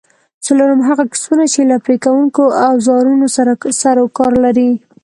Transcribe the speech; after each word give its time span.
څلورم: 0.45 0.79
هغه 0.89 1.03
کسبونه 1.13 1.45
چې 1.53 1.61
له 1.69 1.77
پرې 1.83 1.95
کوونکو 2.05 2.43
اوزارونو 2.67 3.27
سره 3.35 3.51
سرو 3.81 4.05
کار 4.17 4.33
لري؟ 4.45 4.69